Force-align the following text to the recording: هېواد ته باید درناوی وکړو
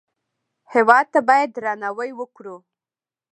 هېواد 0.73 1.05
ته 1.13 1.19
باید 1.29 1.49
درناوی 1.55 2.11
وکړو 2.15 2.57